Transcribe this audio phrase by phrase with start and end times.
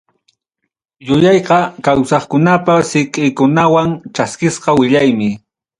[1.07, 5.29] Yuyayqa kawsaqkunapa siqikunawan chaskisqa willaymi.